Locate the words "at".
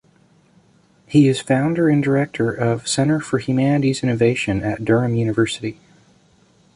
4.63-4.83